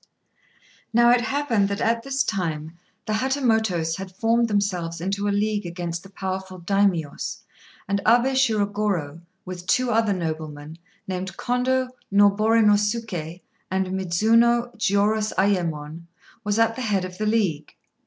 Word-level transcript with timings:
Now 0.91 1.11
it 1.11 1.21
happened 1.21 1.69
that 1.69 1.79
at 1.79 2.01
this 2.01 2.23
time 2.23 2.79
the 3.05 3.13
Hatamotos 3.13 3.97
had 3.97 4.11
formed 4.11 4.47
themselves 4.47 4.99
into 4.99 5.27
a 5.27 5.29
league 5.29 5.63
against 5.67 6.01
the 6.01 6.09
powerful 6.09 6.59
Daimios; 6.59 7.41
and 7.87 8.01
Abé 8.03 8.31
Shirogorô, 8.35 9.21
with 9.45 9.67
two 9.67 9.91
other 9.91 10.13
noblemen, 10.13 10.79
named 11.07 11.37
Kondô 11.37 11.89
Noborinosuké 12.11 13.41
and 13.69 13.89
Midzuno 13.89 14.75
Jiurozayémon, 14.75 16.07
was 16.43 16.57
at 16.57 16.75
the 16.75 16.81
head 16.81 17.05
of 17.05 17.19
the 17.19 17.27
league. 17.27 17.75